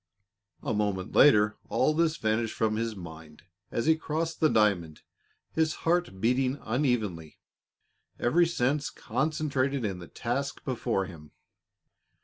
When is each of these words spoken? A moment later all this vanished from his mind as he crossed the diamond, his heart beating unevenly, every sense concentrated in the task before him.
A 0.63 0.73
moment 0.73 1.13
later 1.13 1.57
all 1.69 1.93
this 1.93 2.17
vanished 2.17 2.55
from 2.55 2.75
his 2.75 2.95
mind 2.95 3.43
as 3.69 3.85
he 3.85 3.95
crossed 3.95 4.39
the 4.39 4.49
diamond, 4.49 5.03
his 5.51 5.75
heart 5.85 6.19
beating 6.19 6.57
unevenly, 6.63 7.37
every 8.19 8.47
sense 8.47 8.89
concentrated 8.89 9.85
in 9.85 9.99
the 9.99 10.07
task 10.07 10.65
before 10.65 11.05
him. 11.05 11.33